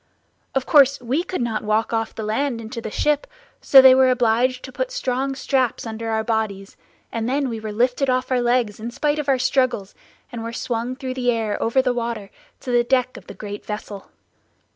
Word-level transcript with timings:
Of 0.55 0.65
course 0.65 0.99
we 0.99 1.21
could 1.23 1.43
not 1.43 1.63
walk 1.63 1.93
off 1.93 2.15
the 2.15 2.23
land 2.23 2.59
into 2.59 2.81
the 2.81 2.89
ship; 2.89 3.27
so 3.61 3.83
they 3.83 3.93
were 3.93 4.09
obliged 4.09 4.63
to 4.63 4.71
put 4.71 4.89
strong 4.89 5.35
straps 5.35 5.85
under 5.85 6.09
our 6.09 6.23
bodies, 6.23 6.75
and 7.11 7.29
then 7.29 7.49
we 7.49 7.59
were 7.59 7.71
lifted 7.71 8.09
off 8.09 8.31
our 8.31 8.41
legs 8.41 8.79
in 8.79 8.89
spite 8.89 9.19
of 9.19 9.29
our 9.29 9.37
struggles, 9.37 9.93
and 10.31 10.41
were 10.41 10.53
swung 10.53 10.95
through 10.95 11.13
the 11.13 11.29
air 11.31 11.61
over 11.61 11.83
the 11.83 11.93
water, 11.93 12.31
to 12.61 12.71
the 12.71 12.83
deck 12.83 13.15
of 13.15 13.27
the 13.27 13.35
great 13.35 13.63
vessel. 13.63 14.09